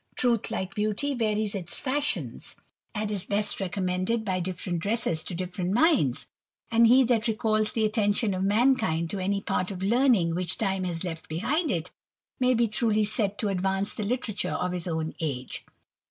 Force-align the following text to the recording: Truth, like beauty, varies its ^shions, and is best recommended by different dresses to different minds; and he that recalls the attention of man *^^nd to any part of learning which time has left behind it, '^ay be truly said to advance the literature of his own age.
Truth, 0.15 0.49
like 0.49 0.73
beauty, 0.73 1.13
varies 1.13 1.53
its 1.53 1.79
^shions, 1.79 2.55
and 2.95 3.11
is 3.11 3.27
best 3.27 3.61
recommended 3.61 4.25
by 4.25 4.39
different 4.39 4.79
dresses 4.79 5.23
to 5.25 5.35
different 5.35 5.73
minds; 5.73 6.25
and 6.71 6.87
he 6.87 7.03
that 7.03 7.27
recalls 7.27 7.73
the 7.73 7.85
attention 7.85 8.33
of 8.33 8.41
man 8.43 8.75
*^^nd 8.75 9.09
to 9.09 9.19
any 9.19 9.41
part 9.41 9.69
of 9.69 9.83
learning 9.83 10.33
which 10.33 10.57
time 10.57 10.85
has 10.85 11.03
left 11.03 11.29
behind 11.29 11.69
it, 11.69 11.91
'^ay 12.41 12.57
be 12.57 12.67
truly 12.67 13.05
said 13.05 13.37
to 13.37 13.49
advance 13.49 13.93
the 13.93 14.01
literature 14.01 14.49
of 14.55 14.71
his 14.71 14.87
own 14.87 15.13
age. 15.19 15.67